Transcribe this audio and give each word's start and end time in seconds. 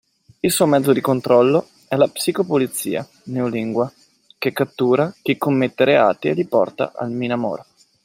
Il 0.39 0.49
suo 0.51 0.65
mezzo 0.65 0.93
di 0.93 0.99
controllo 0.99 1.67
è 1.87 1.95
la 1.95 2.07
Psicopolizia 2.07 3.07
(Neolingua) 3.25 3.93
che 4.39 4.51
cattura 4.51 5.13
chi 5.21 5.37
commette 5.37 5.85
reati 5.85 6.29
e 6.29 6.33
li 6.33 6.47
porta 6.47 6.93
al 6.95 7.11
MinAmor. 7.11 7.63